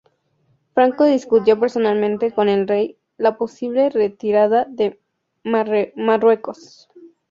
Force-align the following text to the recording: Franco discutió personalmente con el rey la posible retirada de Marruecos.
Franco 0.73 1.03
discutió 1.05 1.59
personalmente 1.59 2.31
con 2.31 2.49
el 2.49 2.67
rey 2.67 2.97
la 3.17 3.37
posible 3.37 3.91
retirada 3.91 4.65
de 4.67 4.99
Marruecos. 5.43 6.89